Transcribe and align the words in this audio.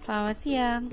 Selamat 0.00 0.32
siang. 0.32 0.88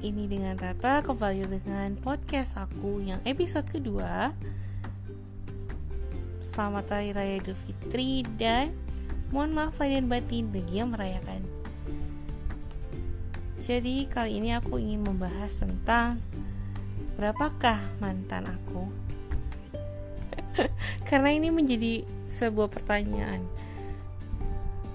Ini 0.00 0.24
dengan 0.32 0.56
Tata 0.56 1.04
kembali 1.04 1.60
dengan 1.60 1.92
podcast 2.00 2.56
aku 2.56 3.04
yang 3.04 3.20
episode 3.28 3.68
kedua. 3.68 4.32
Selamat 6.40 6.88
Hari 6.88 7.12
Raya 7.12 7.36
Idul 7.36 7.52
Fitri 7.52 8.24
dan 8.40 8.72
mohon 9.28 9.52
maaf 9.52 9.76
lahir 9.76 10.00
dan 10.00 10.08
batin 10.08 10.48
bagi 10.48 10.80
yang 10.80 10.88
merayakan. 10.88 11.44
Jadi 13.60 14.08
kali 14.08 14.40
ini 14.40 14.56
aku 14.56 14.80
ingin 14.80 15.04
membahas 15.04 15.60
tentang 15.60 16.24
berapakah 17.20 17.76
mantan 18.00 18.48
aku. 18.48 18.88
Karena 21.12 21.28
ini 21.28 21.52
menjadi 21.52 22.08
sebuah 22.24 22.72
pertanyaan 22.72 23.44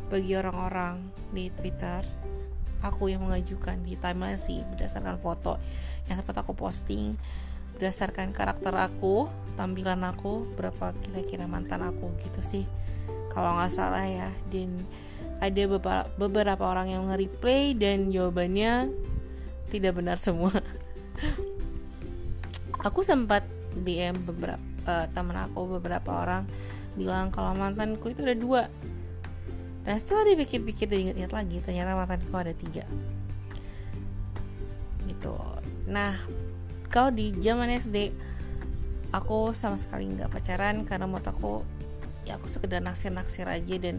bagi 0.10 0.34
orang-orang 0.34 1.14
di 1.30 1.46
Twitter 1.54 2.21
aku 2.82 3.14
yang 3.14 3.26
mengajukan 3.26 3.82
di 3.86 3.98
timeline 3.98 4.38
sih 4.38 4.66
berdasarkan 4.74 5.18
foto 5.22 5.62
yang 6.10 6.18
sempat 6.18 6.42
aku 6.42 6.58
posting 6.58 7.18
berdasarkan 7.78 8.30
karakter 8.36 8.74
aku 8.78 9.26
tampilan 9.56 10.06
aku 10.06 10.46
berapa 10.54 10.94
kira-kira 11.02 11.50
mantan 11.50 11.82
aku 11.82 12.14
gitu 12.22 12.42
sih. 12.44 12.66
Kalau 13.32 13.56
nggak 13.58 13.72
salah 13.72 14.06
ya 14.06 14.30
dan 14.52 14.76
ada 15.42 15.64
beberapa, 16.20 16.64
orang 16.70 16.94
yang 16.94 17.10
nge-replay 17.10 17.74
dan 17.74 18.14
jawabannya 18.14 18.94
tidak 19.74 19.98
benar 19.98 20.22
semua. 20.22 20.54
Aku 22.88 23.02
sempat 23.02 23.42
DM 23.74 24.22
beberapa 24.30 24.62
uh, 24.86 25.06
teman 25.10 25.38
aku 25.38 25.80
beberapa 25.80 26.12
orang 26.26 26.50
bilang 26.98 27.32
kalau 27.32 27.56
mantanku 27.56 28.12
itu 28.12 28.26
ada 28.26 28.36
dua 28.36 28.62
dan 29.82 29.98
setelah 29.98 30.34
dipikir-pikir 30.34 30.86
dan 30.86 31.00
ingat-ingat 31.10 31.34
lagi 31.34 31.58
ternyata 31.66 31.98
mantanku 31.98 32.36
ada 32.38 32.54
tiga. 32.54 32.86
Gitu. 35.10 35.36
Nah 35.90 36.22
kalau 36.94 37.10
di 37.10 37.34
zaman 37.42 37.74
SD 37.74 38.14
aku 39.10 39.58
sama 39.58 39.82
sekali 39.82 40.06
nggak 40.06 40.30
pacaran 40.30 40.86
karena 40.86 41.10
menurut 41.10 41.28
aku 41.28 41.54
ya 42.30 42.38
aku 42.38 42.46
sekedar 42.46 42.86
naksir-naksir 42.86 43.50
aja 43.50 43.76
dan 43.82 43.98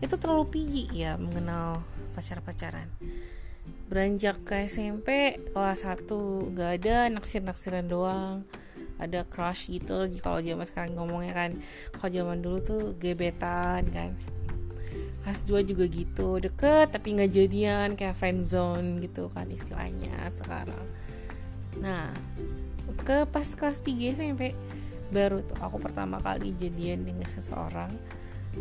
itu 0.00 0.16
terlalu 0.16 0.48
pigi 0.48 0.88
ya 0.96 1.20
mengenal 1.20 1.84
pacar-pacaran. 2.16 2.88
Beranjak 3.92 4.44
ke 4.48 4.64
SMP 4.68 5.36
kelas 5.52 5.84
1 5.84 6.08
nggak 6.56 6.70
ada 6.80 7.12
naksir-naksiran 7.12 7.84
doang. 7.84 8.48
Ada 8.98 9.28
crush 9.28 9.70
gitu 9.70 10.10
kalau 10.24 10.42
zaman 10.42 10.66
sekarang 10.66 10.96
ngomongnya 10.96 11.36
kan 11.36 11.50
kalau 11.94 12.10
zaman 12.10 12.40
dulu 12.42 12.58
tuh 12.64 12.82
gebetan 12.98 13.86
kan 13.92 14.16
kelas 15.28 15.44
2 15.44 15.60
juga 15.60 15.84
gitu 15.92 16.40
deket 16.40 16.88
tapi 16.88 17.12
nggak 17.20 17.28
jadian 17.36 17.88
kayak 18.00 18.16
zone 18.40 19.04
gitu 19.04 19.28
kan 19.28 19.44
istilahnya 19.52 20.24
sekarang. 20.32 20.88
Nah 21.84 22.16
ke 23.04 23.28
pas 23.28 23.44
kelas 23.44 23.84
3 23.84 24.16
SMP 24.16 24.56
baru 25.12 25.44
tuh 25.44 25.60
aku 25.60 25.84
pertama 25.84 26.16
kali 26.16 26.56
jadian 26.56 27.04
dengan 27.04 27.28
seseorang 27.28 27.92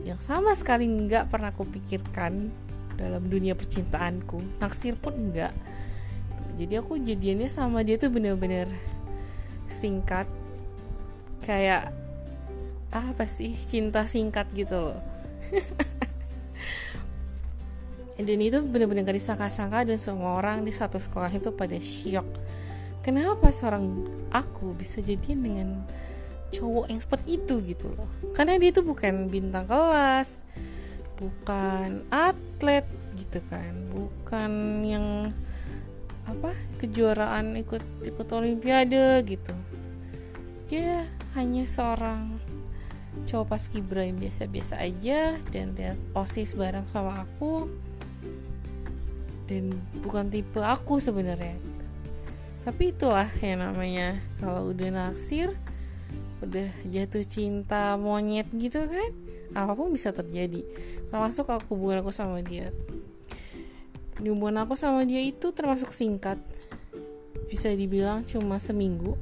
yang 0.04 0.20
sama 0.20 0.52
sekali 0.60 0.84
nggak 0.84 1.32
pernah 1.32 1.56
aku 1.56 1.64
pikirkan 1.64 2.52
dalam 3.00 3.24
dunia 3.32 3.56
percintaanku. 3.56 4.60
Naksir 4.60 5.00
pun 5.00 5.16
enggak 5.16 5.56
jadi 6.60 6.84
aku 6.84 7.00
jadiannya 7.00 7.48
sama 7.48 7.80
dia 7.88 7.96
tuh 7.96 8.12
bener-bener 8.12 8.68
singkat 9.72 10.28
kayak 11.48 11.96
apa 12.92 13.24
sih 13.24 13.56
cinta 13.56 14.04
singkat? 14.04 14.52
gitu 14.52 14.92
loh 14.92 15.00
dan 18.18 18.40
itu 18.42 18.58
benar-benar 18.66 19.06
gak 19.06 19.18
disangka-sangka 19.22 19.86
dan 19.86 20.02
semua 20.02 20.42
orang 20.42 20.66
di 20.66 20.74
satu 20.74 20.98
sekolah 20.98 21.30
itu 21.30 21.54
pada 21.54 21.78
syok. 21.78 22.26
Kenapa 23.06 23.54
seorang 23.54 24.10
aku 24.34 24.74
bisa 24.74 25.00
jadian 25.06 25.40
dengan 25.46 25.70
cowok 26.50 26.86
yang 26.90 27.00
seperti 27.00 27.38
itu 27.38 27.56
gitu 27.64 27.94
loh? 27.94 28.10
Karena 28.34 28.58
dia 28.58 28.74
itu 28.74 28.82
bukan 28.82 29.30
bintang 29.30 29.70
kelas 29.70 30.48
bukan 31.18 32.06
atlet 32.14 32.86
gitu 33.18 33.42
kan 33.50 33.74
bukan 33.90 34.52
yang 34.86 35.06
apa 36.30 36.54
kejuaraan 36.78 37.58
ikut 37.58 37.82
ikut 38.06 38.28
olimpiade 38.30 39.26
gitu. 39.26 39.56
Dia 40.70 41.08
hanya 41.34 41.64
seorang 41.66 42.38
cowok 43.26 43.48
pas 43.50 43.64
kibra 43.66 44.06
yang 44.06 44.22
biasa-biasa 44.22 44.78
aja 44.78 45.40
dan 45.50 45.74
dia 45.74 45.98
osis 46.14 46.54
bareng 46.54 46.86
sama 46.92 47.26
aku 47.26 47.66
dan 49.48 49.80
bukan 50.04 50.28
tipe 50.28 50.60
aku 50.60 51.00
sebenarnya. 51.00 51.56
Tapi 52.68 52.92
itulah 52.92 53.32
yang 53.40 53.64
namanya 53.64 54.20
kalau 54.44 54.76
udah 54.76 54.92
naksir 54.92 55.56
udah 56.44 56.70
jatuh 56.86 57.26
cinta 57.26 57.98
monyet 57.98 58.46
gitu 58.54 58.86
kan 58.86 59.12
apa 59.56 59.72
pun 59.74 59.96
bisa 59.96 60.12
terjadi. 60.12 60.62
Termasuk 61.08 61.48
aku 61.48 61.74
hubungan 61.74 62.04
aku 62.04 62.12
sama 62.12 62.44
dia. 62.44 62.76
Hubungan 64.20 64.68
aku 64.68 64.76
sama 64.76 65.08
dia 65.08 65.24
itu 65.24 65.56
termasuk 65.56 65.96
singkat. 65.96 66.38
Bisa 67.48 67.72
dibilang 67.72 68.28
cuma 68.28 68.60
seminggu. 68.60 69.16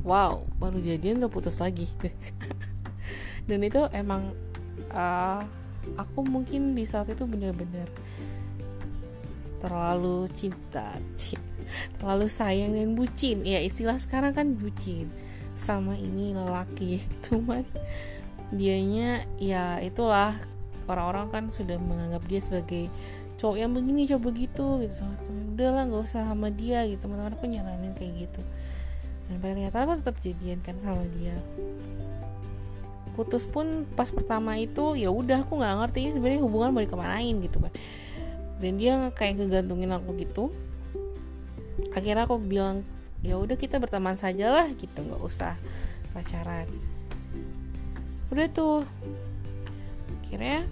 Wow 0.00 0.48
baru 0.56 0.80
jadian 0.80 1.20
udah 1.20 1.28
putus 1.28 1.60
lagi. 1.60 1.84
Dan 3.48 3.60
itu 3.60 3.84
emang 3.92 4.32
uh, 4.96 5.44
aku 6.00 6.24
mungkin 6.24 6.72
di 6.72 6.88
saat 6.88 7.12
itu 7.12 7.28
bener-bener 7.28 7.92
terlalu 9.60 10.26
cinta 10.32 10.96
terlalu 11.98 12.26
sayang 12.26 12.74
dan 12.74 12.98
bucin. 12.98 13.46
Ya 13.46 13.62
istilah 13.62 13.96
sekarang 13.98 14.34
kan 14.34 14.46
bucin. 14.58 15.10
Sama 15.54 15.94
ini 15.96 16.34
lelaki. 16.34 17.02
Cuman 17.26 17.64
dianya 18.50 19.24
ya 19.38 19.78
itulah. 19.80 20.36
Orang-orang 20.90 21.30
kan 21.30 21.44
sudah 21.54 21.78
menganggap 21.78 22.26
dia 22.26 22.42
sebagai 22.42 22.90
cowok 23.38 23.56
yang 23.62 23.70
begini 23.70 24.10
cowok 24.10 24.24
begitu 24.26 24.66
gitu. 24.82 25.06
Udahlah 25.54 25.86
nggak 25.86 26.02
usah 26.02 26.26
sama 26.26 26.50
dia 26.50 26.82
gitu. 26.90 27.06
Teman-teman 27.06 27.38
aku 27.38 27.46
nyaranin 27.46 27.94
kayak 27.94 28.26
gitu. 28.26 28.42
Dan 29.30 29.38
ternyata 29.38 29.86
aku 29.86 30.02
tetap 30.02 30.18
jadian 30.18 30.58
kan 30.66 30.74
sama 30.82 31.06
dia. 31.14 31.38
Putus 33.14 33.46
pun 33.46 33.86
pas 33.94 34.10
pertama 34.10 34.58
itu 34.58 34.98
ya 34.98 35.14
udah 35.14 35.46
aku 35.46 35.62
nggak 35.62 35.76
ngerti 35.86 36.10
sebenarnya 36.10 36.42
hubungan 36.42 36.74
mau 36.74 36.82
dikemanain 36.82 37.36
gitu 37.42 37.62
kan 37.62 37.74
dan 38.60 38.76
dia 38.76 39.08
kayak 39.16 39.40
ngegantungin 39.40 39.90
aku 39.96 40.12
gitu. 40.20 40.44
Akhirnya 41.96 42.28
aku 42.28 42.36
bilang 42.36 42.84
ya 43.24 43.40
udah 43.40 43.56
kita 43.56 43.80
berteman 43.80 44.16
saja 44.20 44.52
lah 44.52 44.68
gitu 44.76 45.00
nggak 45.00 45.24
usah 45.24 45.56
pacaran. 46.12 46.68
Udah 48.28 48.46
tuh. 48.52 48.84
Akhirnya 50.22 50.68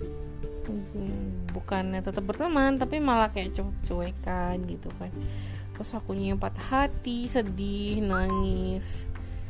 hmm, 0.69 1.51
bukannya 1.51 2.05
tetap 2.05 2.23
berteman 2.23 2.77
tapi 2.77 3.01
malah 3.01 3.33
kayak 3.33 3.57
cuek-cuekan 3.57 4.63
gitu 4.69 4.93
kan. 5.01 5.11
Terus 5.75 5.91
aku 5.97 6.13
nyempat 6.13 6.55
hati 6.71 7.27
sedih 7.27 8.05
nangis. 8.05 9.09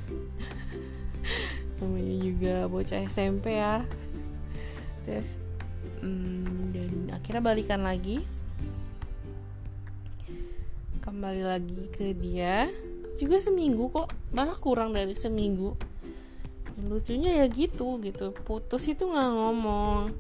Namanya 1.83 2.17
juga 2.23 2.57
bocah 2.71 3.03
SMP 3.05 3.59
ya. 3.59 3.83
Terus 5.05 5.43
hmm, 6.01 6.75
dan 6.75 6.91
akhirnya 7.15 7.43
balikan 7.43 7.83
lagi. 7.83 8.23
Kembali 11.03 11.43
lagi 11.43 11.89
ke 11.91 12.15
dia. 12.15 12.71
Juga 13.19 13.43
seminggu 13.43 13.91
kok. 13.91 14.11
Malah 14.31 14.59
kurang 14.59 14.95
dari 14.95 15.15
seminggu. 15.19 15.75
Dan 16.77 16.91
lucunya 16.91 17.45
ya 17.45 17.47
gitu 17.51 17.99
gitu. 18.03 18.31
Putus 18.47 18.87
itu 18.87 19.09
nggak 19.09 19.31
ngomong. 19.35 20.15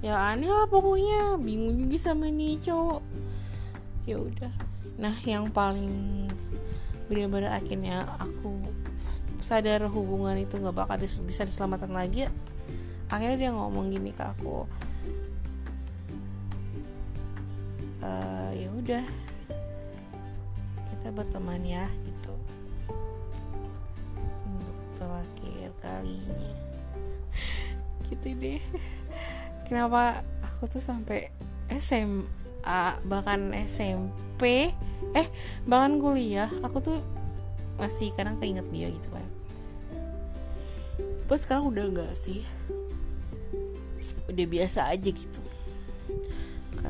Ya 0.00 0.32
aneh 0.32 0.48
lah 0.48 0.68
pokoknya. 0.68 1.36
Bingung 1.36 1.76
juga 1.76 1.98
sama 2.00 2.30
nih 2.32 2.56
cowok. 2.62 3.02
Ya 4.08 4.16
udah. 4.22 4.54
Nah 4.96 5.16
yang 5.28 5.52
paling 5.52 6.26
benar-benar 7.06 7.62
akhirnya 7.62 8.02
aku 8.18 8.58
sadar 9.38 9.86
hubungan 9.86 10.42
itu 10.42 10.58
nggak 10.58 10.74
bakal 10.74 10.96
bisa 11.22 11.46
diselamatkan 11.46 11.94
lagi 11.94 12.26
akhirnya 13.06 13.38
dia 13.38 13.50
ngomong 13.54 13.94
gini 13.94 14.10
ke 14.10 14.24
aku 14.26 14.66
e, 18.02 18.10
ya 18.58 18.68
udah 18.72 19.04
kita 21.06 21.22
berteman 21.22 21.62
ya 21.62 21.86
gitu. 22.02 22.34
Untuk 24.42 24.78
terakhir 24.98 25.70
kalinya. 25.78 26.50
Gitu 28.10 28.34
deh. 28.34 28.62
Kenapa 29.70 30.26
aku 30.42 30.66
tuh 30.66 30.82
sampai 30.82 31.30
SMA 31.70 32.98
bahkan 33.06 33.54
SMP 33.54 34.74
eh 35.14 35.28
bahkan 35.62 36.02
kuliah 36.02 36.50
aku 36.62 36.82
tuh 36.82 36.98
masih 37.78 38.10
kadang 38.18 38.42
keinget 38.42 38.66
dia 38.74 38.90
gitu 38.90 39.06
kan. 39.14 39.26
Pas 41.30 41.38
sekarang 41.38 41.70
udah 41.70 41.86
enggak 41.86 42.18
sih 42.18 42.42
udah 44.28 44.46
biasa 44.46 44.90
aja 44.92 45.10
gitu. 45.10 45.40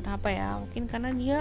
Apa 0.07 0.29
ya? 0.31 0.55
Mungkin 0.61 0.87
karena 0.87 1.11
dia 1.11 1.39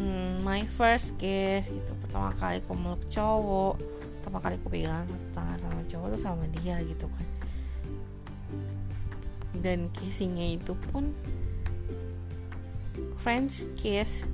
hmm, 0.00 0.42
my 0.42 0.64
first 0.66 1.14
kiss 1.20 1.68
gitu. 1.68 1.92
Pertama 2.02 2.32
kali 2.38 2.62
aku 2.64 2.72
meluk 2.74 3.02
cowok 3.12 3.96
pertama 4.26 4.42
kali 4.42 4.58
aku 4.58 4.68
pegangan 4.74 5.06
satu 5.06 5.28
tangan 5.38 5.58
sama 5.62 5.82
cowok 5.86 6.06
tuh 6.10 6.18
sama 6.18 6.44
dia 6.58 6.82
gitu 6.82 7.06
kan. 7.06 7.28
Dan 9.62 9.86
kissingnya 9.94 10.58
itu 10.58 10.74
pun 10.90 11.14
French 13.22 13.70
kiss 13.78 14.26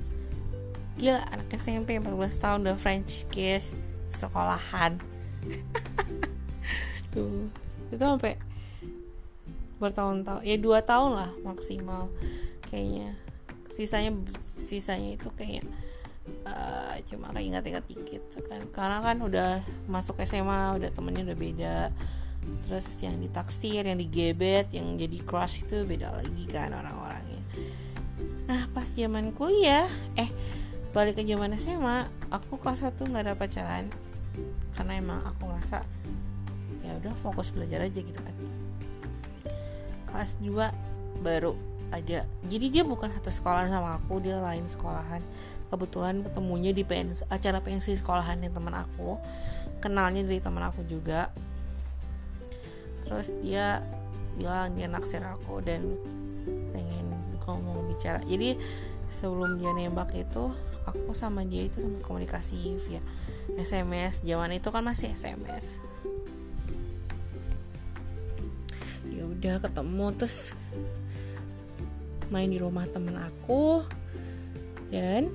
gila 0.97 1.21
anak 1.29 1.45
SMP 1.53 2.01
14 2.01 2.09
tahun 2.41 2.59
udah 2.65 2.77
French 2.81 3.29
kiss 3.29 3.77
sekolahan. 4.09 4.97
Tuh 7.13 7.53
itu 7.93 8.01
sampai 8.01 8.41
bertahun-tahun. 9.83 10.41
Ya 10.47 10.55
dua 10.55 10.79
tahun 10.79 11.19
lah 11.19 11.31
maksimal 11.43 12.07
kayaknya. 12.71 13.19
Sisanya 13.67 14.15
sisanya 14.41 15.19
itu 15.19 15.27
kayak 15.35 15.67
uh, 16.47 16.95
cuma 17.09 17.35
kayak 17.35 17.45
ingat-ingat 17.51 17.85
dikit 17.89 18.23
kan 18.47 18.63
karena 18.71 18.97
kan 19.03 19.17
udah 19.19 19.51
masuk 19.91 20.21
SMA 20.23 20.79
udah 20.79 20.89
temennya 20.95 21.33
udah 21.33 21.37
beda. 21.37 21.77
Terus 22.67 22.87
yang 23.03 23.19
ditaksir 23.19 23.83
yang 23.87 23.99
digebet 23.99 24.71
yang 24.71 24.95
jadi 24.95 25.17
crush 25.23 25.67
itu 25.67 25.83
beda 25.83 26.15
lagi 26.15 26.43
kan 26.47 26.71
orang-orangnya. 26.71 27.41
Nah 28.47 28.67
pas 28.71 28.87
zaman 28.87 29.35
kuliah 29.35 29.87
eh 30.15 30.31
balik 30.93 31.17
ke 31.19 31.23
zaman 31.25 31.57
SMA 31.57 32.07
aku 32.31 32.61
kelas 32.61 32.85
satu 32.85 33.09
nggak 33.09 33.23
ada 33.27 33.33
pacaran. 33.35 33.91
Karena 34.73 34.97
emang 34.97 35.21
aku 35.21 35.45
ngerasa 35.45 35.85
ya 36.83 36.99
udah 36.99 37.13
fokus 37.23 37.49
belajar 37.55 37.79
aja 37.87 37.99
gitu 38.03 38.19
kan 38.19 38.35
kelas 40.13 40.37
2 40.39 41.25
baru 41.25 41.57
ada. 41.89 42.29
Jadi 42.45 42.65
dia 42.69 42.83
bukan 42.85 43.09
satu 43.17 43.33
sekolah 43.33 43.65
sama 43.65 43.97
aku 43.97 44.21
dia 44.21 44.37
lain 44.37 44.69
sekolahan. 44.69 45.25
Kebetulan 45.73 46.21
ketemunya 46.21 46.69
di 46.69 46.85
PNS, 46.85 47.25
acara 47.33 47.57
pensi 47.65 47.97
sekolahan 47.97 48.37
yang 48.45 48.53
teman 48.53 48.77
aku. 48.77 49.17
Kenalnya 49.81 50.21
dari 50.21 50.37
teman 50.37 50.61
aku 50.61 50.85
juga. 50.85 51.33
Terus 53.01 53.33
dia 53.41 53.81
bilang 54.37 54.77
dia 54.77 54.85
naksir 54.85 55.25
aku 55.25 55.65
dan 55.65 55.97
pengen 56.45 57.09
ngomong 57.43 57.89
bicara. 57.89 58.21
Jadi 58.25 58.57
sebelum 59.09 59.61
dia 59.61 59.73
nembak 59.73 60.13
itu 60.13 60.53
aku 60.89 61.11
sama 61.13 61.45
dia 61.45 61.65
itu 61.69 61.79
sempat 61.79 62.01
komunikasi 62.05 62.75
via 62.81 63.01
SMS 63.55 64.25
zaman 64.25 64.57
itu 64.57 64.67
kan 64.73 64.83
masih 64.83 65.13
SMS 65.13 65.77
udah 69.43 69.59
ketemu 69.59 70.07
terus 70.15 70.55
main 72.31 72.47
di 72.47 72.63
rumah 72.63 72.87
temen 72.87 73.11
aku 73.19 73.83
dan 74.87 75.27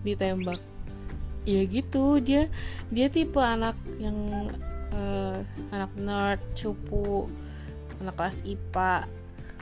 ditembak. 0.00 0.56
Ya 1.44 1.68
gitu 1.68 2.16
dia 2.24 2.48
dia 2.88 3.12
tipe 3.12 3.36
anak 3.44 3.76
yang 4.00 4.16
uh, 4.88 5.44
anak 5.68 5.92
nerd 6.00 6.40
cupu 6.56 7.28
anak 8.00 8.16
kelas 8.16 8.40
IPA 8.48 9.04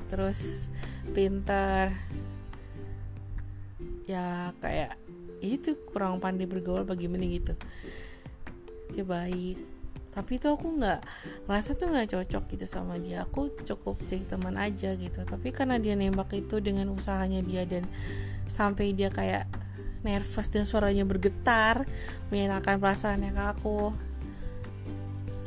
terus 0.07 0.71
pintar. 1.11 1.99
Ya 4.07 4.55
kayak 4.63 4.95
itu 5.43 5.75
kurang 5.91 6.23
pandai 6.23 6.47
bergaul 6.47 6.87
bagaimana 6.87 7.27
gitu. 7.27 7.59
Dia 8.95 9.03
baik 9.03 9.72
tapi 10.13 10.37
itu 10.37 10.45
aku 10.53 10.77
nggak 10.77 11.01
ngerasa 11.49 11.71
tuh 11.81 11.89
nggak 11.89 12.09
cocok 12.13 12.45
gitu 12.53 12.67
sama 12.69 13.01
dia. 13.01 13.25
Aku 13.25 13.49
cukup 13.65 13.97
jadi 14.05 14.21
teman 14.29 14.61
aja 14.61 14.93
gitu. 14.93 15.25
Tapi 15.25 15.49
karena 15.57 15.81
dia 15.81 15.97
nembak 15.97 16.37
itu 16.37 16.61
dengan 16.61 16.93
usahanya 16.93 17.41
dia 17.41 17.65
dan 17.65 17.89
sampai 18.45 18.93
dia 18.93 19.09
kayak 19.09 19.49
nervous 20.05 20.53
dan 20.53 20.69
suaranya 20.69 21.09
bergetar 21.09 21.89
menyatakan 22.29 22.77
perasaannya 22.77 23.33
ke 23.33 23.43
aku. 23.57 23.81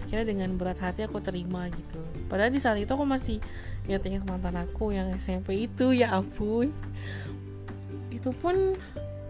Akhirnya 0.10 0.26
dengan 0.34 0.50
berat 0.58 0.82
hati 0.82 1.06
aku 1.06 1.22
terima 1.22 1.70
gitu. 1.70 2.02
Padahal 2.26 2.50
di 2.50 2.58
saat 2.58 2.82
itu 2.82 2.90
aku 2.90 3.06
masih 3.06 3.38
ingat-ingat 3.86 4.26
mantan 4.26 4.58
aku 4.58 4.98
yang 4.98 5.14
SMP 5.22 5.70
itu 5.70 5.94
ya 5.94 6.18
ampun. 6.18 6.74
Itu 8.10 8.34
pun 8.34 8.74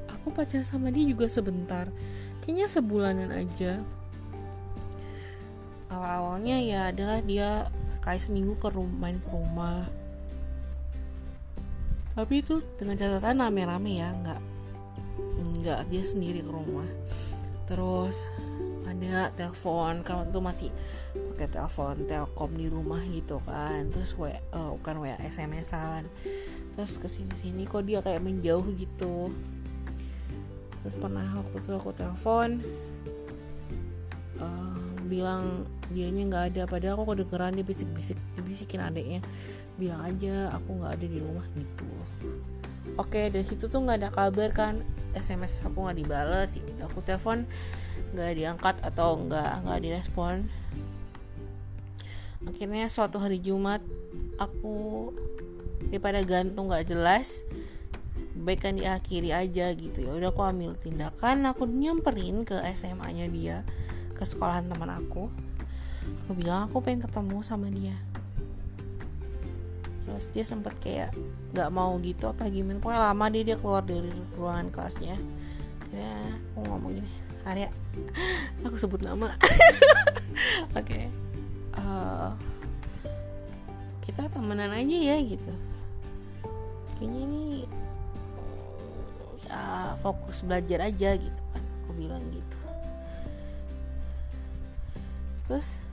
aku 0.08 0.32
pacaran 0.32 0.64
sama 0.64 0.96
dia 0.96 1.04
juga 1.04 1.28
sebentar. 1.28 1.92
Kayaknya 2.40 2.68
sebulanan 2.72 3.30
aja 3.36 3.84
awal-awalnya 5.96 6.58
ya 6.60 6.82
adalah 6.92 7.24
dia 7.24 7.72
sekali 7.88 8.20
seminggu 8.20 8.60
ke 8.60 8.68
rumah 8.68 9.08
main 9.08 9.18
ke 9.24 9.30
rumah. 9.32 9.88
Tapi 12.16 12.44
itu 12.44 12.60
dengan 12.76 13.00
catatan 13.00 13.44
rame-rame 13.44 13.92
ya 14.00 14.12
nggak 14.12 14.42
nggak 15.64 15.80
dia 15.88 16.04
sendiri 16.04 16.44
ke 16.44 16.52
rumah. 16.52 16.88
Terus 17.68 18.28
ada 18.86 19.32
telepon 19.34 20.06
kalau 20.06 20.24
itu 20.24 20.40
masih 20.40 20.70
pakai 21.36 21.50
telepon 21.52 21.96
telkom 22.08 22.52
di 22.56 22.68
rumah 22.68 23.04
gitu 23.08 23.40
kan. 23.44 23.88
Terus 23.92 24.16
wa 24.20 24.32
uh, 24.56 24.76
bukan 24.76 24.96
wa 25.04 25.16
smsan 25.32 26.08
terus 26.76 27.00
ke 27.00 27.08
sini 27.08 27.32
sini 27.40 27.64
kok 27.64 27.88
dia 27.88 28.04
kayak 28.04 28.20
menjauh 28.20 28.68
gitu. 28.76 29.32
Terus 30.84 30.96
pernah 31.00 31.26
waktu 31.40 31.64
itu 31.64 31.72
aku 31.72 31.92
telepon 31.96 32.60
uh, 34.38 34.76
bilang 35.08 35.66
dianya 35.92 36.24
nggak 36.30 36.44
ada. 36.54 36.64
Padahal 36.66 36.98
aku 36.98 37.14
kedengeran 37.14 37.58
dia 37.58 37.66
bisik-bisik 37.66 38.18
dibisikin 38.38 38.82
adeknya. 38.82 39.22
Bilang 39.76 40.02
aja 40.02 40.56
aku 40.56 40.82
nggak 40.82 40.92
ada 40.98 41.06
di 41.06 41.20
rumah 41.20 41.46
gitu. 41.54 41.90
Oke 42.96 43.28
dari 43.28 43.44
situ 43.44 43.68
tuh 43.68 43.84
nggak 43.84 43.98
ada 44.02 44.10
kabar 44.14 44.50
kan. 44.56 44.82
Sms 45.16 45.64
aku 45.64 45.88
nggak 45.88 45.98
dibales 46.00 46.60
aku 46.84 47.00
telepon 47.04 47.48
nggak 48.16 48.36
diangkat 48.36 48.76
atau 48.84 49.20
nggak 49.20 49.68
nggak 49.68 49.80
direspon. 49.84 50.48
Akhirnya 52.46 52.88
suatu 52.88 53.18
hari 53.18 53.42
Jumat 53.42 53.82
aku 54.38 55.12
daripada 55.90 56.22
gantung 56.24 56.70
nggak 56.70 56.92
jelas 56.92 57.46
baik 58.36 58.68
kan 58.68 58.76
diakhiri 58.76 59.32
aja 59.32 59.72
gitu. 59.74 60.06
Ya 60.06 60.12
udah 60.12 60.30
aku 60.30 60.44
ambil 60.44 60.76
tindakan 60.78 61.48
aku 61.50 61.66
nyamperin 61.66 62.44
ke 62.44 62.60
SMA 62.76 63.08
nya 63.16 63.26
dia 63.32 63.58
ke 64.16 64.24
sekolahan 64.24 64.68
teman 64.70 64.92
aku 64.92 65.32
aku 66.26 66.32
bilang 66.38 66.70
aku 66.70 66.82
pengen 66.82 67.06
ketemu 67.06 67.38
sama 67.46 67.70
dia. 67.70 67.96
Terus 70.06 70.26
dia 70.32 70.46
sempat 70.46 70.78
kayak 70.82 71.14
nggak 71.54 71.70
mau 71.74 71.98
gitu 72.02 72.30
apa 72.30 72.50
gimana. 72.50 72.82
Pokoknya 72.82 73.02
lama 73.14 73.26
dia 73.30 73.44
dia 73.44 73.58
keluar 73.58 73.82
dari 73.86 74.10
ruangan 74.38 74.70
kelasnya. 74.70 75.18
Ya 75.94 76.14
aku 76.54 76.68
ngomong 76.68 76.92
gini 77.00 77.12
Arya 77.46 77.70
aku 78.66 78.76
sebut 78.76 79.06
nama. 79.06 79.30
Oke. 80.74 80.82
Okay. 80.82 81.04
uh, 81.78 82.34
eh, 83.06 83.14
kita 84.02 84.26
temenan 84.34 84.74
aja 84.74 84.98
ya 84.98 85.18
gitu. 85.22 85.54
Kayaknya 86.98 87.22
ini 87.22 87.44
ya 89.46 89.94
fokus 90.02 90.42
belajar 90.42 90.90
aja 90.90 91.14
gitu 91.22 91.42
kan. 91.54 91.64
Aku 91.86 91.92
bilang 91.94 92.26
gitu. 92.34 92.58
Terus 95.46 95.85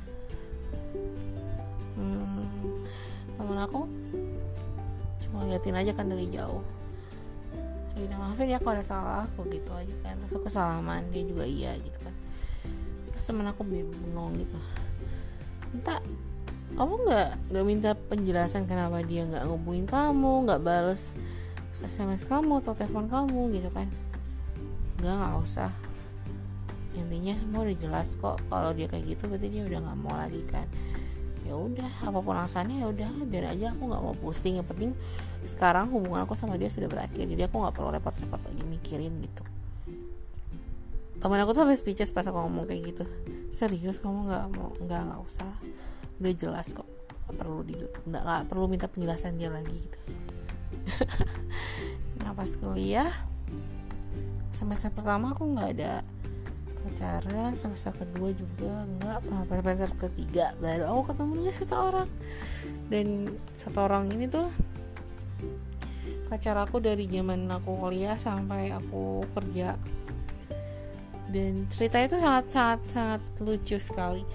hmm, 2.02 2.87
temen 3.38 3.59
aku 3.62 3.87
cuma 5.23 5.47
liatin 5.49 5.78
aja 5.78 5.92
kan 5.94 6.11
dari 6.11 6.28
jauh. 6.28 6.61
Ya 7.97 8.16
maafin 8.16 8.49
ya 8.49 8.59
kalau 8.59 8.76
ada 8.76 8.85
salah 8.85 9.16
aku 9.25 9.47
gitu 9.49 9.71
aja 9.73 9.94
kan. 10.02 10.18
Terus 10.21 10.35
aku 10.37 10.49
salaman 10.50 11.06
dia 11.14 11.23
juga 11.25 11.44
iya 11.49 11.73
gitu 11.78 11.99
kan. 12.02 12.14
Terus 13.12 13.25
temen 13.25 13.47
aku 13.49 13.62
bingung 13.64 14.37
gitu. 14.37 14.59
Entah 15.73 16.00
kamu 16.76 16.94
nggak 17.04 17.28
nggak 17.52 17.64
minta 17.68 17.90
penjelasan 17.92 18.64
kenapa 18.64 19.04
dia 19.04 19.28
nggak 19.28 19.44
ngubungin 19.44 19.85
kamu 19.85 20.49
nggak 20.49 20.64
bales 20.64 21.12
sms 21.76 22.25
kamu 22.25 22.64
atau 22.64 22.73
telepon 22.76 23.09
kamu 23.09 23.56
gitu 23.56 23.68
kan. 23.73 23.88
Nggak 25.00 25.14
nggak 25.16 25.35
usah. 25.40 25.73
Intinya 26.92 27.32
semua 27.37 27.64
udah 27.64 27.76
jelas 27.76 28.16
kok. 28.16 28.37
Kalau 28.49 28.73
dia 28.76 28.88
kayak 28.88 29.16
gitu 29.16 29.28
berarti 29.28 29.49
dia 29.49 29.64
udah 29.64 29.80
nggak 29.80 29.99
mau 30.00 30.16
lagi 30.16 30.44
kan 30.49 30.68
ya 31.42 31.58
udah 31.58 31.90
apa 32.06 32.18
pun 32.22 32.34
alasannya 32.38 32.82
ya 32.82 32.87
udah 32.88 33.08
biar 33.26 33.54
aja 33.54 33.75
aku 33.75 33.90
nggak 33.90 34.02
mau 34.02 34.16
pusing. 34.16 34.58
Yang 34.58 34.68
penting 34.75 34.90
sekarang 35.42 35.90
hubungan 35.90 36.22
aku 36.22 36.38
sama 36.38 36.54
dia 36.54 36.70
sudah 36.70 36.87
berakhir 36.87 37.26
jadi 37.26 37.50
aku 37.50 37.58
nggak 37.58 37.75
perlu 37.75 37.90
repot-repot 37.94 38.40
lagi 38.40 38.64
mikirin 38.66 39.12
gitu. 39.22 39.42
Teman 41.22 41.38
aku 41.42 41.54
tuh 41.54 41.62
sampai 41.62 41.78
speechless 41.78 42.11
pas 42.11 42.26
aku 42.26 42.38
ngomong 42.38 42.66
kayak 42.66 42.82
gitu. 42.94 43.04
Serius 43.54 44.02
kamu 44.02 44.30
nggak 44.30 44.44
mau 44.54 44.75
nggak 44.82 45.02
nggak 45.11 45.20
usah 45.22 45.50
udah 46.22 46.32
jelas 46.38 46.70
kok 46.70 46.87
nggak 47.26 47.37
perlu 47.38 47.58
di 47.66 47.75
nggak 48.06 48.46
perlu 48.46 48.64
minta 48.70 48.87
penjelasan 48.87 49.38
dia 49.38 49.50
lagi 49.50 49.75
gitu. 49.75 49.99
Nah 52.22 52.38
pas 52.38 52.54
kuliah 52.54 53.11
semester 54.54 54.94
pertama 54.94 55.34
aku 55.34 55.58
nggak 55.58 55.68
ada 55.75 56.06
pacaran 56.83 57.55
semester 57.55 57.95
kedua 57.95 58.35
juga 58.35 58.85
enggak. 58.85 59.21
Semester 59.49 59.91
ketiga 59.97 60.53
baru 60.59 60.85
aku 60.91 61.15
ketemu 61.15 61.33
dengan 61.39 61.55
seseorang. 61.55 62.11
Dan 62.91 63.07
satu 63.55 63.79
orang 63.87 64.11
ini 64.11 64.27
tuh 64.27 64.51
pacar 66.27 66.57
aku 66.59 66.83
dari 66.83 67.07
zaman 67.07 67.47
aku 67.49 67.79
kuliah 67.79 68.19
sampai 68.19 68.75
aku 68.75 69.23
kerja. 69.33 69.79
Dan 71.33 71.71
cerita 71.73 72.03
itu 72.03 72.19
sangat 72.19 72.51
sangat 72.51 72.81
sangat 72.91 73.23
lucu 73.39 73.79
sekali. 73.79 74.27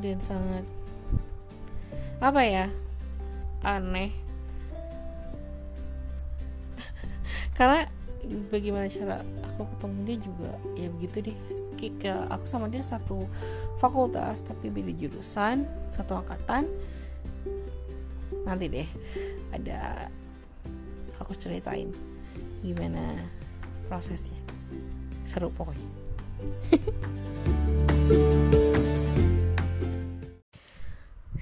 Dan 0.00 0.18
sangat 0.18 0.64
apa 2.24 2.40
ya 2.42 2.66
aneh. 3.60 4.10
Karena 7.56 8.03
bagaimana 8.50 8.88
cara 8.90 9.22
aku 9.44 9.68
ketemu 9.76 9.98
dia 10.06 10.16
juga 10.20 10.50
ya 10.76 10.88
begitu 10.90 11.16
deh. 11.30 11.36
Ke 12.00 12.08
aku 12.32 12.48
sama 12.48 12.72
dia 12.72 12.80
satu 12.80 13.28
fakultas 13.76 14.40
tapi 14.46 14.72
beda 14.72 14.92
jurusan 14.96 15.68
satu 15.92 16.16
angkatan. 16.16 16.64
Nanti 18.44 18.66
deh 18.72 18.88
ada 19.52 20.08
aku 21.20 21.36
ceritain 21.36 21.92
gimana 22.64 23.28
prosesnya. 23.88 24.40
Seru 25.28 25.52
pokoknya. 25.52 25.88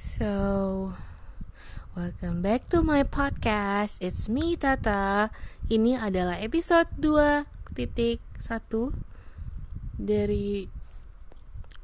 So 0.03 0.93
welcome 1.93 2.41
back 2.41 2.65
to 2.73 2.81
my 2.81 3.05
podcast. 3.05 4.01
It's 4.01 4.25
me 4.25 4.57
Tata. 4.57 5.29
Ini 5.69 6.01
adalah 6.01 6.41
episode 6.41 6.89
2 6.97 7.45
titik 7.77 8.17
1 8.41 8.97
dari 10.01 10.65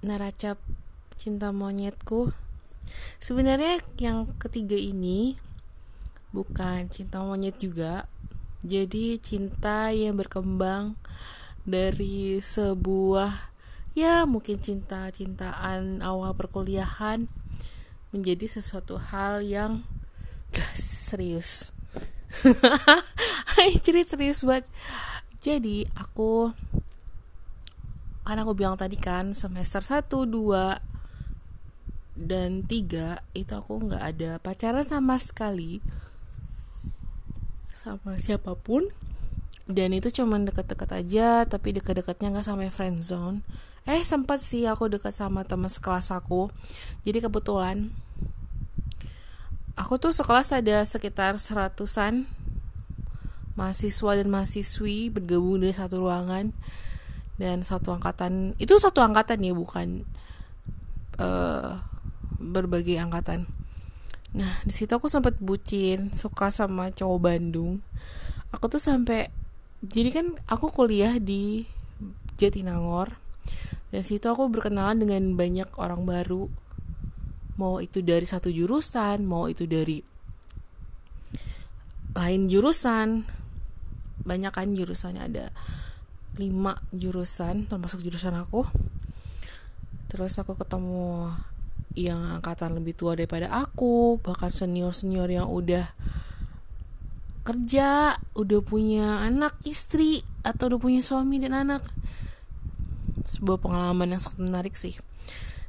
naracap 0.01 0.57
cinta 1.21 1.53
monyetku. 1.53 2.33
Sebenarnya 3.21 3.85
yang 4.01 4.33
ketiga 4.41 4.81
ini 4.81 5.37
bukan 6.33 6.89
cinta 6.89 7.21
monyet 7.21 7.61
juga 7.61 8.09
jadi 8.65 9.21
cinta 9.21 9.93
yang 9.93 10.17
berkembang 10.17 10.97
dari 11.69 12.41
sebuah 12.41 13.53
ya 13.93 14.25
mungkin 14.25 14.57
cinta-cintaan 14.57 16.01
awal 16.01 16.33
perkuliahan 16.33 17.29
menjadi 18.09 18.49
sesuatu 18.49 18.97
hal 18.97 19.45
yang 19.45 19.85
serius. 20.77 21.73
Jadi 23.85 24.01
serius 24.05 24.45
banget. 24.45 24.67
Jadi 25.39 25.87
aku 25.97 26.53
karena 28.29 28.45
aku 28.45 28.53
bilang 28.53 28.77
tadi 28.77 29.01
kan 29.01 29.33
semester 29.33 29.81
1, 29.81 30.05
2 30.13 30.77
dan 32.19 32.61
3 32.67 33.17
itu 33.33 33.53
aku 33.57 33.89
nggak 33.89 34.05
ada 34.05 34.37
pacaran 34.37 34.85
sama 34.85 35.17
sekali. 35.17 35.81
Sama 37.73 38.21
siapa 38.21 38.53
pun. 38.53 38.85
Dan 39.69 39.97
itu 39.97 40.13
cuman 40.13 40.49
deket-deket 40.49 40.91
aja 40.93 41.45
tapi 41.49 41.77
deket-deketnya 41.77 42.37
nggak 42.37 42.49
sampai 42.49 42.69
friend 42.69 43.01
zone. 43.01 43.41
Eh 43.89 44.05
sempat 44.05 44.45
sih 44.45 44.69
aku 44.69 44.93
dekat 44.93 45.17
sama 45.17 45.49
teman 45.49 45.73
sekelas 45.73 46.13
aku. 46.13 46.53
Jadi 47.09 47.25
kebetulan 47.25 47.89
aku 49.79 49.95
tuh 49.97 50.11
sekelas 50.11 50.51
ada 50.51 50.83
sekitar 50.83 51.39
seratusan 51.39 52.27
mahasiswa 53.55 54.13
dan 54.19 54.29
mahasiswi 54.31 55.11
bergabung 55.11 55.63
dari 55.63 55.75
satu 55.75 56.03
ruangan 56.03 56.51
dan 57.39 57.63
satu 57.63 57.95
angkatan. 57.95 58.59
Itu 58.59 58.79
satu 58.83 58.99
angkatan 59.03 59.43
ya 59.47 59.55
bukan 59.55 60.03
uh, 61.23 61.79
berbagai 62.43 62.99
angkatan. 62.99 63.47
Nah 64.35 64.63
di 64.67 64.75
situ 64.75 64.91
aku 64.91 65.07
sempat 65.07 65.39
bucin 65.39 66.11
suka 66.15 66.51
sama 66.51 66.91
cowok 66.91 67.19
Bandung. 67.19 67.83
Aku 68.51 68.67
tuh 68.67 68.83
sampai 68.83 69.31
jadi 69.83 70.11
kan 70.11 70.27
aku 70.51 70.75
kuliah 70.75 71.19
di 71.23 71.67
Jatinangor. 72.39 73.15
Dan 73.89 74.05
situ 74.05 74.29
aku 74.29 74.51
berkenalan 74.53 75.01
dengan 75.01 75.35
banyak 75.35 75.71
orang 75.81 76.05
baru 76.05 76.51
mau 77.59 77.83
itu 77.83 78.01
dari 78.01 78.25
satu 78.25 78.49
jurusan 78.49 79.27
mau 79.27 79.51
itu 79.51 79.67
dari 79.67 80.01
lain 82.15 82.47
jurusan. 82.47 83.27
Banyak 84.23 84.53
kan 84.55 84.75
jurusannya 84.75 85.23
ada 85.23 85.47
lima 86.39 86.79
jurusan 86.95 87.67
termasuk 87.67 88.01
jurusan 88.01 88.39
aku. 88.39 88.65
Terus 90.09 90.39
aku 90.39 90.55
ketemu 90.55 91.35
yang 91.99 92.39
angkatan 92.39 92.79
lebih 92.79 92.95
tua 92.95 93.19
daripada 93.19 93.51
aku 93.51 94.23
bahkan 94.23 94.55
senior 94.55 94.95
senior 94.95 95.27
yang 95.27 95.51
udah 95.51 95.91
kerja 97.43 98.21
udah 98.39 98.61
punya 98.63 99.25
anak 99.25 99.57
istri 99.67 100.23
atau 100.47 100.71
udah 100.71 100.81
punya 100.81 101.03
suami 101.03 101.43
dan 101.43 101.59
anak. 101.59 101.83
Sebuah 103.27 103.61
pengalaman 103.61 104.15
yang 104.15 104.23
sangat 104.23 104.41
menarik 104.41 104.75
sih 104.79 104.97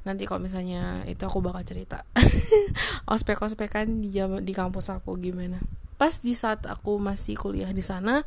nanti 0.09 0.25
kalau 0.25 0.41
misalnya 0.41 1.05
itu 1.05 1.21
aku 1.21 1.39
bakal 1.45 1.61
cerita. 1.61 2.01
Ospek 3.13 3.37
ospekan 3.45 4.01
di 4.01 4.17
di 4.17 4.53
kampus 4.57 4.89
aku 4.89 5.13
gimana. 5.21 5.61
Pas 6.01 6.25
di 6.25 6.33
saat 6.33 6.65
aku 6.65 6.97
masih 6.97 7.37
kuliah 7.37 7.69
di 7.69 7.85
sana 7.85 8.25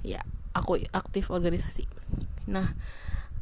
ya 0.00 0.24
aku 0.56 0.80
aktif 0.96 1.28
organisasi. 1.28 1.84
Nah 2.48 2.72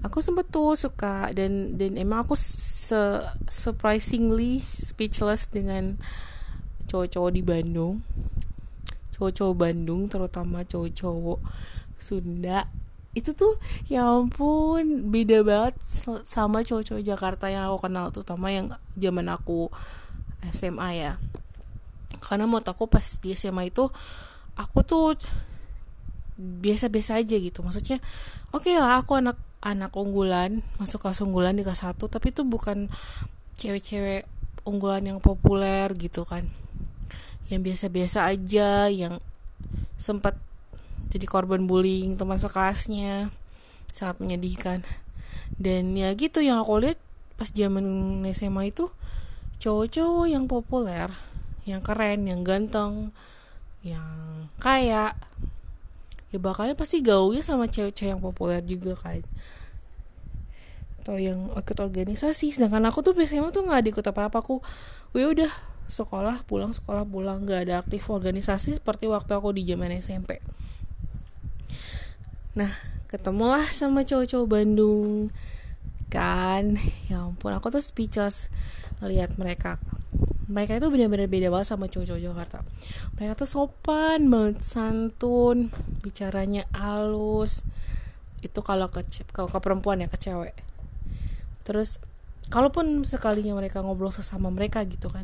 aku 0.03 0.19
sempet 0.19 0.51
tuh 0.51 0.75
suka 0.75 1.31
dan 1.31 1.79
dan 1.79 1.95
emang 1.95 2.27
aku 2.27 2.35
se 2.35 2.99
surprisingly 3.47 4.59
speechless 4.59 5.47
dengan 5.47 5.95
cowok-cowok 6.91 7.31
di 7.31 7.43
Bandung. 7.47 8.03
Cowok-cowok 9.15 9.55
Bandung 9.55 10.11
terutama 10.11 10.67
cowok-cowok 10.67 11.41
Sunda 12.01 12.67
itu 13.11 13.35
tuh 13.35 13.59
ya 13.91 14.07
ampun 14.07 15.11
beda 15.11 15.43
banget 15.43 15.75
sama 16.23 16.63
cowok-cowok 16.63 17.03
Jakarta 17.03 17.51
yang 17.51 17.67
aku 17.67 17.91
kenal 17.91 18.15
terutama 18.15 18.55
yang 18.55 18.71
zaman 18.95 19.27
aku 19.27 19.67
SMA 20.55 20.89
ya. 20.95 21.13
Karena 22.23 22.47
menurut 22.47 22.71
aku 22.71 22.87
pas 22.87 23.03
di 23.19 23.35
SMA 23.35 23.75
itu 23.75 23.91
aku 24.55 24.79
tuh 24.87 25.19
biasa-biasa 26.39 27.19
aja 27.19 27.35
gitu. 27.35 27.67
Maksudnya 27.67 27.99
oke 28.55 28.71
okay 28.71 28.79
lah 28.79 29.03
aku 29.03 29.19
anak 29.19 29.37
anak 29.61 29.93
unggulan 29.93 30.63
masuk 30.81 31.05
kelas 31.05 31.21
unggulan 31.21 31.59
di 31.59 31.67
kelas 31.67 31.85
1 31.85 32.01
tapi 32.01 32.33
itu 32.33 32.47
bukan 32.47 32.89
cewek-cewek 33.61 34.25
unggulan 34.63 35.03
yang 35.03 35.19
populer 35.19 35.91
gitu 35.99 36.23
kan. 36.23 36.47
Yang 37.51 37.75
biasa-biasa 37.75 38.31
aja 38.31 38.87
yang 38.87 39.19
sempat 39.99 40.39
jadi 41.11 41.27
korban 41.27 41.67
bullying 41.67 42.15
teman 42.15 42.39
sekelasnya 42.39 43.35
sangat 43.91 44.23
menyedihkan. 44.23 44.87
Dan 45.59 45.99
ya 45.99 46.15
gitu 46.15 46.39
yang 46.39 46.63
aku 46.63 46.79
lihat 46.87 46.99
pas 47.35 47.51
zaman 47.51 48.23
SMA 48.31 48.71
itu 48.71 48.89
cowok-cowok 49.61 50.27
yang 50.31 50.47
populer 50.47 51.11
yang 51.69 51.85
keren 51.85 52.25
yang 52.25 52.41
ganteng 52.41 53.13
yang 53.85 54.49
kaya 54.57 55.13
ya 56.33 56.39
bakalnya 56.39 56.79
pasti 56.79 57.05
gaulnya 57.05 57.45
sama 57.45 57.69
cewek-cewek 57.69 58.15
yang 58.17 58.23
populer 58.23 58.63
juga 58.63 58.95
kan. 58.95 59.21
Atau 61.03 61.19
yang 61.19 61.51
ikut 61.59 61.79
organisasi. 61.81 62.55
Sedangkan 62.55 62.87
aku 62.87 63.03
tuh 63.03 63.19
biasanya 63.19 63.51
tuh 63.51 63.67
nggak 63.67 63.91
ikut 63.91 64.07
apa 64.07 64.31
apa 64.31 64.39
aku 64.39 64.63
ya 65.19 65.27
udah 65.27 65.51
sekolah 65.91 66.47
pulang 66.47 66.71
sekolah 66.71 67.03
pulang. 67.03 67.43
Gak 67.51 67.67
ada 67.67 67.83
aktif 67.83 68.07
organisasi 68.07 68.79
seperti 68.79 69.11
waktu 69.11 69.35
aku 69.35 69.51
di 69.51 69.67
zaman 69.67 69.91
SMP 69.99 70.39
nah 72.57 72.71
ketemulah 73.11 73.67
sama 73.71 74.07
cowok-cowok 74.07 74.47
Bandung. 74.47 75.35
Kan 76.11 76.79
ya 77.11 77.27
ampun 77.27 77.55
aku 77.55 77.75
tuh 77.75 77.83
speechless 77.83 78.51
ngeliat 79.03 79.35
mereka. 79.35 79.83
Mereka 80.51 80.83
itu 80.83 80.91
benar-benar 80.91 81.31
beda 81.31 81.47
banget 81.51 81.69
sama 81.71 81.87
cowok-cowok 81.87 82.23
Jakarta. 82.23 82.59
Mereka 83.19 83.33
tuh 83.39 83.49
sopan 83.51 84.31
banget 84.31 84.63
santun 84.63 85.75
bicaranya 86.03 86.67
halus. 86.75 87.67
Itu 88.43 88.63
kalau 88.63 88.91
ke 88.91 89.03
kalau 89.31 89.51
ke 89.51 89.59
perempuan 89.59 90.03
ya 90.03 90.11
ke 90.11 90.19
cewek. 90.19 90.55
Terus 91.67 91.99
kalaupun 92.51 93.07
sekalinya 93.07 93.55
mereka 93.55 93.83
ngobrol 93.83 94.11
sesama 94.11 94.51
mereka 94.51 94.83
gitu 94.87 95.07
kan 95.07 95.23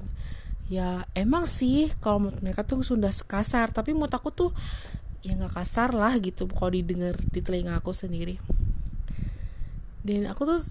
ya 0.66 1.06
emang 1.14 1.46
sih 1.46 1.90
kalau 2.02 2.30
mereka 2.42 2.66
tuh 2.66 2.82
sudah 2.82 3.10
kasar. 3.26 3.70
Tapi 3.70 3.94
menurut 3.94 4.14
aku 4.14 4.30
tuh 4.34 4.50
ya 5.26 5.34
nggak 5.34 5.58
kasar 5.58 5.90
lah 5.90 6.14
gitu 6.22 6.46
kalau 6.46 6.70
didengar 6.70 7.18
di 7.18 7.42
telinga 7.42 7.82
aku 7.82 7.90
sendiri. 7.90 8.38
Dan 10.06 10.30
aku 10.30 10.46
tuh 10.46 10.62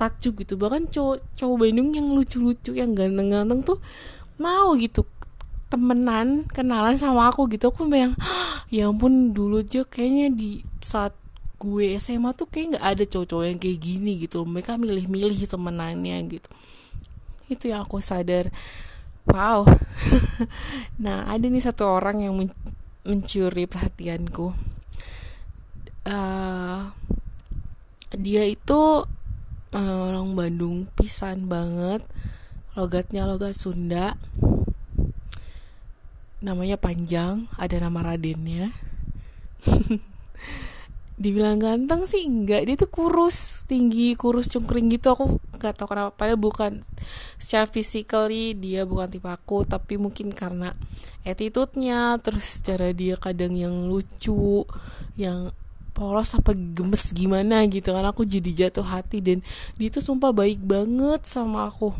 takjub 0.00 0.40
gitu 0.40 0.56
bahkan 0.56 0.88
cowok 0.88 1.20
cowok 1.36 1.56
Bandung 1.60 1.92
yang 1.92 2.08
lucu-lucu 2.16 2.72
yang 2.72 2.96
ganteng-ganteng 2.96 3.60
tuh 3.60 3.76
mau 4.40 4.72
gitu 4.80 5.04
temenan 5.68 6.48
kenalan 6.48 6.96
sama 6.96 7.28
aku 7.28 7.44
gitu. 7.52 7.68
Aku 7.68 7.84
yang 7.92 8.16
ya 8.72 8.88
ampun 8.88 9.36
dulu 9.36 9.60
aja 9.60 9.84
kayaknya 9.84 10.32
di 10.32 10.64
saat 10.80 11.12
gue 11.60 11.92
SMA 12.00 12.32
tuh 12.32 12.48
kayak 12.48 12.80
nggak 12.80 12.86
ada 12.96 13.04
cowok-cowok 13.04 13.44
yang 13.44 13.58
kayak 13.60 13.78
gini 13.84 14.12
gitu. 14.16 14.48
Mereka 14.48 14.80
milih-milih 14.80 15.44
temenannya 15.44 16.16
gitu. 16.32 16.48
Itu 17.52 17.68
yang 17.68 17.84
aku 17.84 18.00
sadar. 18.00 18.48
Wow. 19.28 19.68
Nah 21.04 21.28
ada 21.28 21.44
nih 21.44 21.60
satu 21.60 21.84
orang 21.84 22.24
yang 22.24 22.34
mencuri 23.04 23.64
perhatianku. 23.64 24.52
Uh, 26.04 26.90
dia 28.16 28.42
itu 28.48 29.04
uh, 29.72 29.98
orang 30.10 30.34
Bandung 30.34 30.90
pisan 30.98 31.46
banget. 31.46 32.02
Logatnya 32.74 33.26
logat 33.26 33.56
Sunda. 33.58 34.16
Namanya 36.40 36.80
panjang 36.80 37.52
ada 37.60 37.76
nama 37.76 38.00
Radennya 38.00 38.72
dibilang 41.20 41.60
ganteng 41.60 42.08
sih 42.08 42.24
enggak. 42.24 42.64
Dia 42.64 42.80
tuh 42.80 42.88
kurus 42.88 43.68
tinggi 43.68 44.16
kurus 44.16 44.48
cungkring 44.48 44.88
gitu. 44.88 45.12
Aku 45.12 45.36
nggak 45.60 45.76
tahu 45.76 45.92
kenapa 45.92 46.16
padahal 46.16 46.40
bukan 46.40 46.72
secara 47.36 47.68
physically 47.68 48.56
dia 48.56 48.88
bukan 48.88 49.12
tipe 49.12 49.28
aku 49.28 49.68
tapi 49.68 50.00
mungkin 50.00 50.32
karena 50.32 50.72
attitude-nya 51.28 52.16
terus 52.24 52.64
cara 52.64 52.96
dia 52.96 53.20
kadang 53.20 53.52
yang 53.52 53.92
lucu 53.92 54.64
yang 55.20 55.52
polos 55.92 56.32
apa 56.32 56.56
gemes 56.56 57.12
gimana 57.12 57.68
gitu 57.68 57.92
kan. 57.92 58.08
Aku 58.08 58.24
jadi 58.24 58.66
jatuh 58.66 58.88
hati 58.88 59.20
dan 59.20 59.44
dia 59.76 59.92
tuh 59.92 60.00
sumpah 60.00 60.32
baik 60.32 60.64
banget 60.64 61.28
sama 61.28 61.68
aku. 61.68 61.92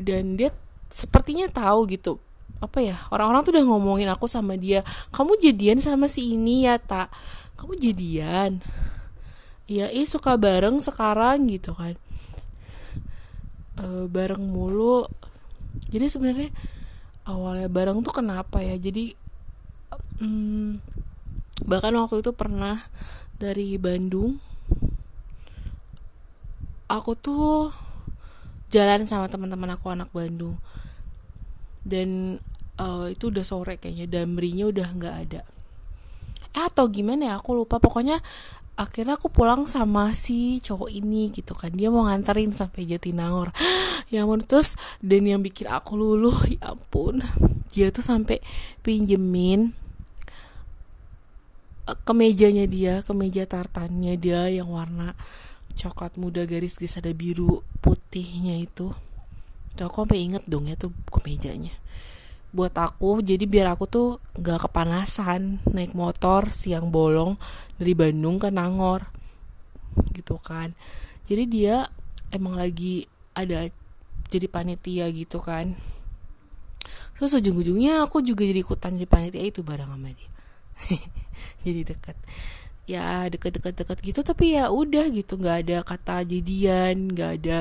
Dan 0.00 0.40
dia 0.40 0.56
sepertinya 0.88 1.52
tahu 1.52 1.84
gitu 1.92 2.16
apa 2.56 2.80
ya 2.80 2.96
orang-orang 3.12 3.44
tuh 3.44 3.52
udah 3.52 3.66
ngomongin 3.68 4.08
aku 4.08 4.24
sama 4.24 4.56
dia 4.56 4.80
kamu 5.12 5.36
jadian 5.36 5.76
sama 5.76 6.08
si 6.08 6.32
ini 6.32 6.64
ya 6.64 6.80
tak 6.80 7.12
kamu 7.56 7.72
jadian? 7.80 8.60
Ya 9.66 9.90
ih 9.90 10.06
suka 10.06 10.38
bareng 10.38 10.78
sekarang 10.78 11.50
gitu 11.50 11.74
kan. 11.74 11.98
E, 13.80 14.06
bareng 14.06 14.44
mulu. 14.44 15.08
Jadi 15.90 16.06
sebenarnya 16.06 16.50
awalnya 17.26 17.66
bareng 17.66 18.04
tuh 18.04 18.14
kenapa 18.14 18.62
ya? 18.62 18.78
Jadi 18.78 19.16
hmm, 20.22 20.78
bahkan 21.66 21.96
waktu 21.98 22.22
itu 22.22 22.30
pernah 22.36 22.78
dari 23.36 23.76
Bandung 23.76 24.38
aku 26.86 27.18
tuh 27.18 27.74
jalan 28.70 29.10
sama 29.10 29.26
teman-teman 29.26 29.74
aku 29.74 29.90
anak 29.90 30.12
Bandung. 30.14 30.60
Dan 31.86 32.38
uh, 32.78 33.10
itu 33.10 33.34
udah 33.34 33.44
sore 33.46 33.78
kayaknya 33.78 34.06
damrinya 34.06 34.70
udah 34.70 34.88
nggak 34.94 35.16
ada 35.26 35.42
atau 36.56 36.88
gimana 36.88 37.30
ya 37.30 37.34
aku 37.36 37.52
lupa. 37.52 37.76
Pokoknya 37.76 38.24
akhirnya 38.80 39.20
aku 39.20 39.28
pulang 39.28 39.68
sama 39.68 40.16
si 40.16 40.64
cowok 40.64 40.88
ini 40.88 41.28
gitu 41.28 41.52
kan. 41.52 41.76
Dia 41.76 41.92
mau 41.92 42.08
nganterin 42.08 42.56
sampai 42.56 42.88
Jatinangor. 42.88 43.52
Ya 44.06 44.22
ampun 44.22 44.38
terus 44.38 44.78
dan 45.02 45.26
yang 45.26 45.42
bikin 45.42 45.66
aku 45.66 45.98
luluh 45.98 46.38
ya 46.46 46.70
ampun. 46.70 47.26
Dia 47.74 47.90
tuh 47.90 48.06
sampai 48.06 48.38
pinjemin 48.86 49.74
eh, 51.90 51.98
kemejanya 52.06 52.70
dia 52.70 53.02
kemeja 53.02 53.50
tartannya 53.50 54.14
dia 54.14 54.46
yang 54.46 54.70
warna 54.70 55.18
coklat 55.74 56.22
muda 56.22 56.46
garis-garis 56.46 57.02
ada 57.02 57.10
biru 57.10 57.66
putihnya 57.82 58.62
itu. 58.62 58.94
Tuh 59.74 59.84
aku 59.90 60.06
sampai 60.06 60.22
inget 60.22 60.46
dong 60.46 60.70
ya 60.70 60.78
tuh 60.78 60.94
kemejanya 61.10 61.74
buat 62.56 62.72
aku. 62.72 63.20
Jadi 63.20 63.44
biar 63.44 63.76
aku 63.76 63.84
tuh 63.84 64.08
nggak 64.40 64.66
kepanasan 64.66 65.60
naik 65.68 65.92
motor 65.92 66.48
siang 66.48 66.88
bolong 66.88 67.36
dari 67.76 67.92
Bandung 67.92 68.40
ke 68.40 68.48
Nangor 68.48 69.04
gitu 70.16 70.40
kan. 70.40 70.72
Jadi 71.28 71.44
dia 71.44 71.84
emang 72.32 72.56
lagi 72.56 73.04
ada 73.36 73.68
jadi 74.32 74.48
panitia 74.48 75.06
gitu 75.12 75.44
kan. 75.44 75.76
Terus 77.16 77.36
ujung-ujungnya 77.36 78.04
aku 78.04 78.24
juga 78.24 78.44
jadi 78.44 78.60
ikutan 78.64 78.96
jadi 78.96 79.08
panitia 79.08 79.44
itu 79.44 79.60
bareng 79.60 79.88
sama 79.92 80.12
dia. 80.12 80.30
Jadi 81.64 81.80
deket. 81.88 82.16
Ya 82.84 83.24
deket-deket-deket 83.26 83.98
gitu 84.04 84.20
tapi 84.20 84.60
ya 84.60 84.68
udah 84.68 85.08
gitu. 85.08 85.40
Nggak 85.40 85.56
ada 85.64 85.76
kata 85.80 86.16
jadian 86.28 87.16
nggak 87.16 87.30
ada 87.42 87.58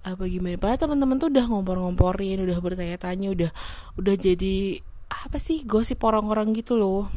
apa 0.00 0.24
gimana. 0.26 0.56
Padahal 0.56 0.80
teman-teman 0.80 1.16
tuh 1.20 1.28
udah 1.28 1.44
ngompor-ngomporin 1.44 2.40
udah 2.40 2.58
bertanya-tanya 2.60 3.28
udah 3.32 3.50
udah 4.00 4.14
jadi 4.16 4.80
apa 5.10 5.36
sih 5.36 5.66
gosip 5.68 6.00
orang-orang 6.00 6.56
gitu 6.56 6.80
loh. 6.80 7.12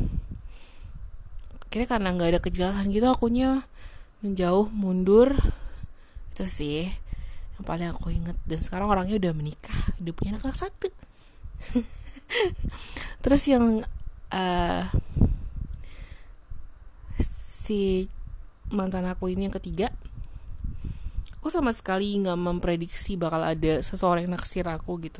Kira 1.71 1.87
karena 1.87 2.11
nggak 2.13 2.29
ada 2.37 2.39
kejelasan 2.43 2.91
gitu 2.91 3.07
akunya 3.07 3.63
menjauh 4.19 4.67
mundur. 4.69 5.33
Itu 6.35 6.45
sih 6.49 6.89
yang 7.53 7.63
paling 7.63 7.87
aku 7.93 8.09
inget 8.09 8.35
dan 8.49 8.59
sekarang 8.65 8.89
orangnya 8.89 9.15
udah 9.21 9.31
menikah 9.37 9.77
udah 10.01 10.13
punya 10.13 10.35
anak, 10.35 10.51
-anak 10.51 10.57
satu. 10.57 10.89
Terus 13.23 13.43
yang 13.47 13.85
uh, 14.33 14.83
si 17.21 18.09
mantan 18.73 19.05
aku 19.05 19.29
ini 19.29 19.47
yang 19.47 19.55
ketiga 19.55 19.93
aku 21.43 21.51
sama 21.51 21.75
sekali 21.75 22.15
nggak 22.23 22.39
memprediksi 22.39 23.19
bakal 23.19 23.43
ada 23.43 23.83
seseorang 23.83 24.23
yang 24.23 24.39
naksir 24.39 24.63
aku 24.63 24.95
gitu. 25.03 25.19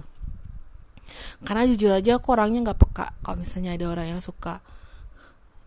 Karena 1.43 1.67
jujur 1.67 1.91
aja 1.91 2.15
aku 2.15 2.31
orangnya 2.31 2.71
nggak 2.71 2.79
peka 2.79 3.11
kalau 3.19 3.43
misalnya 3.43 3.75
ada 3.75 3.91
orang 3.91 4.07
yang 4.15 4.23
suka 4.23 4.63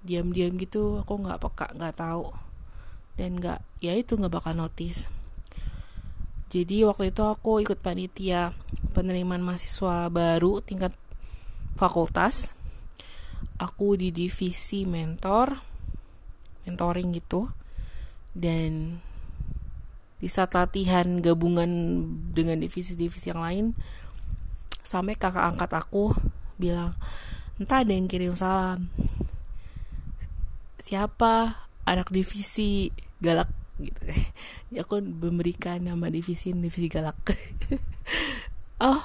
diam-diam 0.00 0.56
gitu 0.56 1.04
aku 1.04 1.20
nggak 1.20 1.44
peka 1.44 1.76
nggak 1.76 2.00
tahu. 2.00 2.32
Dan 3.20 3.36
nggak 3.36 3.60
ya 3.84 3.92
itu 4.00 4.16
nggak 4.16 4.32
bakal 4.32 4.56
notice. 4.56 5.12
Jadi 6.48 6.88
waktu 6.88 7.12
itu 7.12 7.20
aku 7.20 7.60
ikut 7.60 7.84
panitia 7.84 8.56
penerimaan 8.96 9.44
mahasiswa 9.44 10.08
baru 10.08 10.64
tingkat 10.64 10.96
fakultas. 11.76 12.56
Aku 13.60 13.92
di 14.00 14.08
divisi 14.08 14.88
mentor 14.88 15.60
mentoring 16.64 17.12
gitu. 17.12 17.52
Dan 18.32 19.04
di 20.16 20.28
saat 20.32 20.56
latihan 20.56 21.20
gabungan 21.20 21.68
dengan 22.32 22.56
divisi-divisi 22.60 23.28
yang 23.28 23.42
lain. 23.44 23.66
Sampai 24.86 25.18
kakak 25.18 25.44
angkat 25.44 25.70
aku 25.76 26.14
bilang 26.56 26.96
entah 27.60 27.84
ada 27.84 27.92
yang 27.92 28.08
kirim 28.08 28.32
salam. 28.32 28.88
Siapa? 30.80 31.66
Anak 31.84 32.12
divisi 32.12 32.90
galak. 33.20 33.50
Gitu. 33.76 34.02
Ya 34.66 34.82
aku 34.82 34.98
memberikan 34.98 35.78
nama 35.78 36.10
divisi 36.10 36.50
divisi 36.50 36.88
galak. 36.90 37.16
Oh 38.76 39.00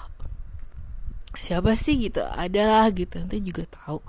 siapa 1.39 1.79
sih? 1.79 1.95
Gitu. 2.09 2.19
Adalah 2.19 2.91
gitu. 2.91 3.23
Nanti 3.23 3.39
juga 3.39 3.63
tahu. 3.71 4.03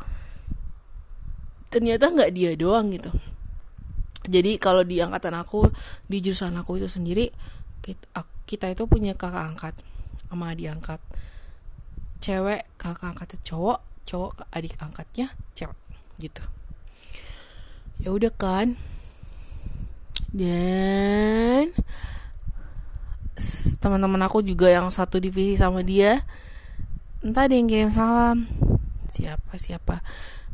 Ternyata 1.70 2.10
nggak 2.10 2.32
dia 2.34 2.52
doang 2.58 2.90
gitu 2.90 3.14
jadi 4.28 4.58
kalau 4.62 4.86
di 4.86 5.02
angkatan 5.02 5.34
aku 5.34 5.66
di 6.06 6.22
jurusan 6.22 6.54
aku 6.54 6.78
itu 6.78 6.86
sendiri 6.86 7.34
kita, 7.82 8.22
kita 8.46 8.66
itu 8.70 8.86
punya 8.86 9.18
kakak 9.18 9.54
angkat 9.54 9.74
sama 10.30 10.54
adik 10.54 10.70
angkat. 10.70 11.00
Cewek 12.22 12.62
kakak 12.78 13.16
angkatnya 13.16 13.38
cowok 13.42 13.78
cowok 14.06 14.46
adik 14.54 14.78
angkatnya 14.78 15.26
cewek 15.58 15.78
gitu. 16.22 16.42
Ya 18.02 18.14
udah 18.14 18.30
kan. 18.34 18.78
Dan 20.32 21.74
teman-teman 23.82 24.22
aku 24.22 24.40
juga 24.46 24.70
yang 24.70 24.88
satu 24.94 25.18
divisi 25.18 25.58
sama 25.58 25.82
dia 25.82 26.22
entah 27.26 27.50
ada 27.50 27.54
yang 27.58 27.66
kirim 27.66 27.90
salam. 27.90 28.46
Siapa 29.10 29.58
siapa 29.58 30.00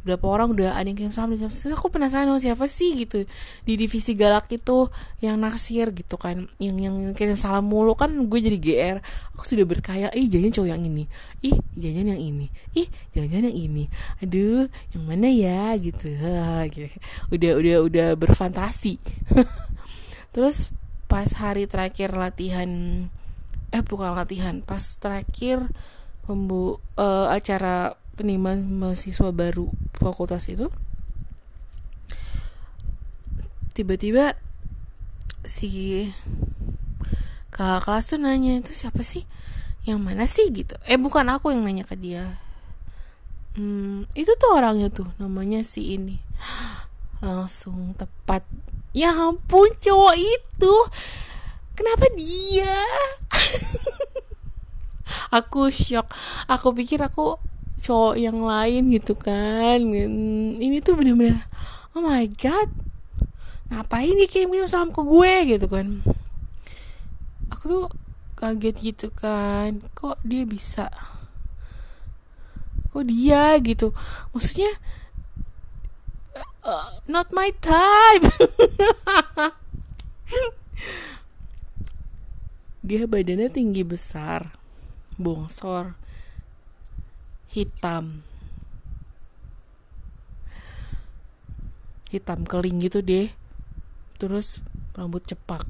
berapa 0.09 0.25
orang 0.25 0.57
udah 0.57 0.73
ada 0.73 0.89
yang 0.89 0.97
kirim 0.97 1.13
salam 1.13 1.37
kirim 1.37 1.53
salam 1.53 1.77
aku 1.77 1.93
penasaran 1.93 2.25
sama 2.33 2.41
siapa 2.41 2.65
sih 2.65 2.97
gitu. 2.97 3.29
Di 3.69 3.77
divisi 3.77 4.17
galak 4.17 4.49
itu 4.49 4.89
yang 5.21 5.37
naksir 5.37 5.93
gitu 5.93 6.17
kan. 6.17 6.49
Yang 6.57 6.77
yang 6.81 6.97
kirim 7.13 7.37
salam 7.37 7.69
mulu 7.69 7.93
kan 7.93 8.09
gue 8.09 8.39
jadi 8.41 8.57
gr 8.57 8.97
aku 9.37 9.45
sudah 9.45 9.69
berkaya 9.69 10.09
ih 10.17 10.33
jangan 10.33 10.51
cowok 10.57 10.69
yang 10.73 10.83
ini. 10.89 11.05
Ih 11.45 11.57
jangan 11.77 12.05
yang 12.17 12.21
ini. 12.25 12.47
Ih 12.73 12.89
jangan 13.13 13.43
yang 13.53 13.57
ini. 13.57 13.85
Aduh 14.25 14.73
yang 14.97 15.05
mana 15.05 15.29
ya? 15.29 15.77
Gitu. 15.77 16.09
Gitu. 16.73 16.97
Udah 17.29 17.53
udah 17.61 17.77
udah 17.85 18.09
berfantasi. 18.17 18.97
Terus 20.35 20.73
pas 21.09 21.29
hari 21.37 21.69
terakhir 21.69 22.17
latihan 22.17 22.69
eh 23.69 23.85
bukan 23.85 24.17
latihan 24.17 24.65
pas 24.65 24.81
terakhir 24.81 25.69
pembu 26.25 26.81
uh, 27.01 27.33
acara 27.33 27.97
penerimaan 28.19 28.67
mahasiswa 28.67 29.31
baru 29.31 29.71
fakultas 29.95 30.51
itu 30.51 30.67
tiba-tiba 33.79 34.35
si 35.47 36.11
kakak 37.55 37.87
kelas 37.87 38.11
tuh 38.11 38.19
nanya 38.19 38.59
itu 38.59 38.75
siapa 38.75 39.07
sih? 39.07 39.23
Yang 39.87 40.01
mana 40.03 40.25
sih? 40.27 40.51
Gitu. 40.51 40.75
Eh 40.83 40.99
bukan 40.99 41.31
aku 41.31 41.55
yang 41.55 41.63
nanya 41.63 41.87
ke 41.87 41.95
dia. 41.95 42.39
Hmm, 43.55 44.07
itu 44.19 44.35
tuh 44.35 44.51
orangnya 44.55 44.91
tuh 44.91 45.07
namanya 45.23 45.63
si 45.63 45.95
ini. 45.95 46.19
Langsung 47.23 47.95
tepat. 47.95 48.43
Ya 48.91 49.15
ampun 49.15 49.71
cowok 49.79 50.15
itu. 50.19 50.75
Kenapa 51.79 52.11
dia? 52.19 52.75
Aku 55.39 55.71
shock. 55.71 56.11
Aku 56.51 56.75
pikir 56.75 56.99
aku 57.01 57.39
cowok 57.79 58.17
yang 58.19 58.39
lain 58.43 58.91
gitu 58.93 59.15
kan. 59.15 59.79
Ini 60.59 60.83
tuh 60.83 60.99
bener-bener 60.99 61.47
oh 61.97 62.03
my 62.05 62.27
god 62.39 62.71
ngapain 63.69 64.17
dia 64.17 64.29
kirim 64.31 64.49
kirim 64.49 64.69
salam 64.69 64.93
ke 64.93 65.03
gue 65.03 65.35
gitu 65.57 65.67
kan. 65.69 66.01
Aku 67.53 67.65
tuh 67.67 67.87
kaget 68.39 68.77
gitu 68.95 69.09
kan 69.11 69.83
kok 69.99 70.19
dia 70.23 70.47
bisa? 70.47 70.89
Kok 72.95 73.05
dia 73.05 73.59
gitu? 73.61 73.93
Maksudnya 74.33 74.73
uh, 76.65 77.01
not 77.09 77.33
my 77.33 77.53
type. 77.61 78.29
Dia 82.89 83.05
badannya 83.05 83.53
tinggi 83.53 83.85
besar 83.85 84.57
bongsor 85.21 85.93
hitam. 87.53 88.25
Hitam 92.09 92.49
keling 92.49 92.81
gitu 92.81 93.05
deh. 93.05 93.29
Terus 94.17 94.59
rambut 94.97 95.23
cepak. 95.29 95.65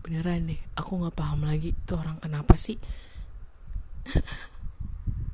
Beneran 0.00 0.50
deh 0.50 0.60
aku 0.80 0.96
nggak 0.96 1.14
paham 1.14 1.46
lagi 1.46 1.76
tuh 1.84 2.00
orang 2.00 2.18
kenapa 2.18 2.56
sih 2.56 2.80